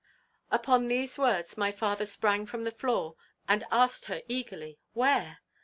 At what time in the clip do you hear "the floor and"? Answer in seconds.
2.63-3.63